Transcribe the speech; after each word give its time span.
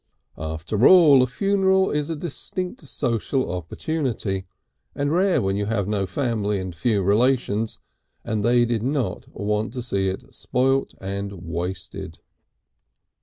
After 0.39 0.87
all 0.87 1.21
a 1.21 1.27
funeral 1.27 1.91
is 1.91 2.09
a 2.09 2.15
distinct 2.15 2.81
social 2.87 3.51
opportunity, 3.53 4.47
and 4.95 5.11
rare 5.11 5.39
when 5.43 5.55
you 5.57 5.67
have 5.67 5.87
no 5.87 6.07
family 6.07 6.59
and 6.59 6.75
few 6.75 7.03
relations, 7.03 7.77
and 8.23 8.43
they 8.43 8.65
did 8.65 8.81
not 8.81 9.27
want 9.29 9.73
to 9.73 9.83
see 9.83 10.07
it 10.09 10.33
spoilt 10.33 10.95
and 10.99 11.33
wasted. 11.47 12.17